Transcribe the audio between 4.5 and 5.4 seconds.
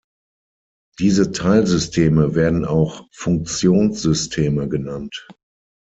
genannt.